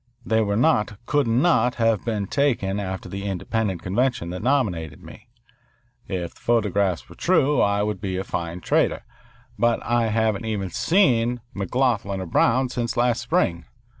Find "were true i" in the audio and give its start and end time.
7.07-7.83